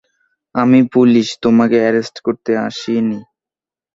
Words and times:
আমি 0.55 0.79
পুলিশ 0.93 1.27
তোমাকে 1.43 1.77
এরেস্ট 1.87 2.15
করতে 2.25 2.51
আসি 2.67 2.95
নি। 3.01 3.19